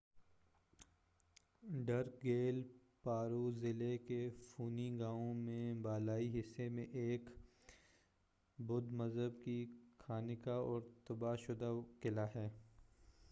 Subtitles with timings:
[1.85, 2.61] ڈرک گیل
[3.03, 7.29] پارو ضلعے کے فونی گاؤں میں بالائی حصے میں ایک
[8.59, 9.65] بدھ مذہب کی
[9.97, 12.49] خانقاہ اور تباہ شدہ قلعہ ہے۔